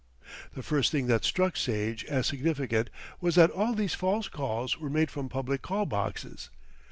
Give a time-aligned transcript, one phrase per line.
[0.55, 4.89] The first thing that struck Sage as significant was that all these false calls were
[4.89, 6.49] made from public call boxes.